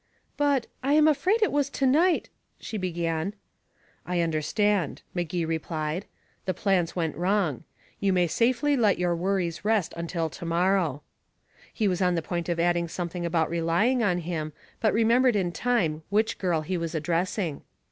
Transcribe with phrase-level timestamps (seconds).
[0.35, 3.35] "But I am afraid it was to night" she began.
[4.03, 6.05] "I understand," Magee replied.
[6.45, 7.65] "The plans went wrong.
[7.99, 11.03] You may safely let your worries rest until to morrow."
[11.71, 15.51] He was on the point of adding something about relying on him, but remembered in
[15.51, 17.61] time which girl he was addressing.